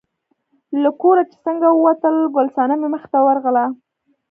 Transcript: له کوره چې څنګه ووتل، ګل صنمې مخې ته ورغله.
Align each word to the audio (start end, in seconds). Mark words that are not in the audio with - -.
له 0.81 0.89
کوره 1.01 1.23
چې 1.29 1.35
څنګه 1.45 1.67
ووتل، 1.71 2.15
ګل 2.35 2.47
صنمې 2.55 2.87
مخې 2.93 3.07
ته 3.13 3.19
ورغله. 3.27 3.65